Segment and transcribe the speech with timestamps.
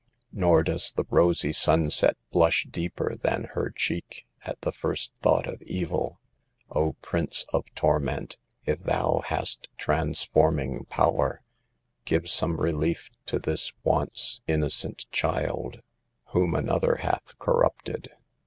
[0.31, 5.61] Nor does the rosy sunset blush deeper than her cheek, at the first thought of
[5.61, 6.19] evil.
[6.71, 8.37] O Prince of torment!
[8.65, 11.43] if thou hast transform ing power,
[12.03, 15.43] give some relief to this once innocent 46 SAVE THE GIELS.
[15.45, 15.81] child,
[16.33, 18.09] whom another hath corrupted